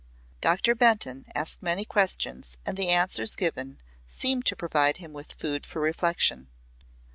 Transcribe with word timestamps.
Doctor 0.41 0.73
Benton 0.73 1.27
asked 1.35 1.61
many 1.61 1.85
questions 1.85 2.57
and 2.65 2.75
the 2.75 2.89
answers 2.89 3.35
given 3.35 3.77
seemed 4.07 4.47
to 4.47 4.55
provide 4.55 4.97
him 4.97 5.13
with 5.13 5.33
food 5.33 5.63
for 5.63 5.79
reflection. 5.79 6.47